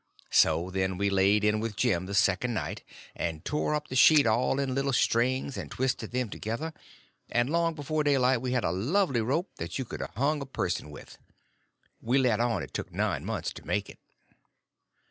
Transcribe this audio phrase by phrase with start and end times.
[0.31, 2.83] So then we laid in with Jim the second night,
[3.15, 6.73] and tore up the sheet all in little strings and twisted them together,
[7.29, 10.47] and long before daylight we had a lovely rope that you could a hung a
[10.47, 11.19] person with.
[12.01, 13.99] We let on it took nine months to make it.